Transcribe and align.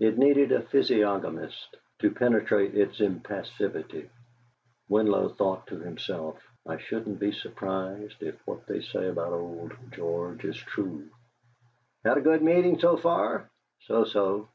It 0.00 0.18
needed 0.18 0.50
a 0.50 0.60
physiognomist 0.62 1.76
to 2.00 2.10
penetrate 2.10 2.74
its 2.76 2.98
impassivity. 3.00 4.10
Winlow 4.88 5.28
thought 5.38 5.68
to 5.68 5.78
himself:'. 5.78 6.42
shouldn't 6.88 7.20
be 7.20 7.30
surprised 7.30 8.24
if 8.24 8.44
what 8.44 8.66
they 8.66 8.80
say 8.80 9.06
about 9.06 9.32
old 9.32 9.70
George 9.92 10.44
is 10.44 10.56
true.'... 10.56 11.10
"Had 12.04 12.18
a 12.18 12.22
good 12.22 12.42
meeting 12.42 12.80
so 12.80 12.96
far?" 12.96 13.48
"So 13.82 14.02
so." 14.02 14.48